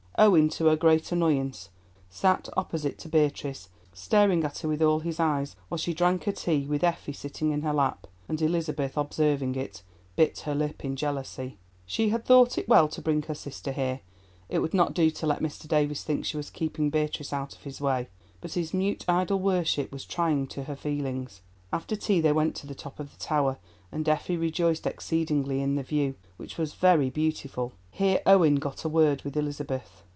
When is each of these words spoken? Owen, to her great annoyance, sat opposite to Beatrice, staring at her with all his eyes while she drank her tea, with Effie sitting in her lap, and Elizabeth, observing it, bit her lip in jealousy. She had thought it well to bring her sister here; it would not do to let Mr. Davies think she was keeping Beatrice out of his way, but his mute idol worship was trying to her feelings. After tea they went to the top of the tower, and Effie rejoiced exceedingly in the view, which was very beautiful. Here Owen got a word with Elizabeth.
Owen, 0.17 0.49
to 0.49 0.65
her 0.67 0.75
great 0.75 1.11
annoyance, 1.11 1.69
sat 2.11 2.47
opposite 2.55 2.99
to 2.99 3.09
Beatrice, 3.09 3.69
staring 3.91 4.43
at 4.43 4.59
her 4.59 4.67
with 4.69 4.81
all 4.83 4.99
his 4.99 5.19
eyes 5.19 5.55
while 5.67 5.79
she 5.79 5.95
drank 5.95 6.25
her 6.25 6.31
tea, 6.31 6.67
with 6.67 6.83
Effie 6.83 7.11
sitting 7.13 7.49
in 7.49 7.63
her 7.63 7.73
lap, 7.73 8.05
and 8.29 8.39
Elizabeth, 8.39 8.97
observing 8.97 9.55
it, 9.55 9.81
bit 10.15 10.41
her 10.41 10.53
lip 10.53 10.85
in 10.85 10.95
jealousy. 10.95 11.57
She 11.87 12.09
had 12.09 12.23
thought 12.23 12.59
it 12.59 12.67
well 12.69 12.87
to 12.89 13.01
bring 13.01 13.23
her 13.23 13.33
sister 13.33 13.71
here; 13.71 14.01
it 14.47 14.59
would 14.59 14.75
not 14.75 14.93
do 14.93 15.09
to 15.09 15.25
let 15.25 15.41
Mr. 15.41 15.67
Davies 15.67 16.03
think 16.03 16.23
she 16.23 16.37
was 16.37 16.51
keeping 16.51 16.91
Beatrice 16.91 17.33
out 17.33 17.55
of 17.55 17.63
his 17.63 17.81
way, 17.81 18.07
but 18.41 18.53
his 18.53 18.75
mute 18.75 19.03
idol 19.07 19.39
worship 19.39 19.91
was 19.91 20.05
trying 20.05 20.45
to 20.49 20.65
her 20.65 20.75
feelings. 20.75 21.41
After 21.73 21.95
tea 21.95 22.21
they 22.21 22.33
went 22.33 22.55
to 22.57 22.67
the 22.67 22.75
top 22.75 22.99
of 22.99 23.11
the 23.11 23.17
tower, 23.17 23.57
and 23.91 24.07
Effie 24.07 24.37
rejoiced 24.37 24.85
exceedingly 24.85 25.61
in 25.61 25.73
the 25.73 25.83
view, 25.83 26.13
which 26.37 26.59
was 26.59 26.75
very 26.75 27.09
beautiful. 27.09 27.73
Here 27.89 28.21
Owen 28.27 28.55
got 28.57 28.83
a 28.83 28.89
word 28.89 29.23
with 29.23 29.35
Elizabeth. 29.35 30.03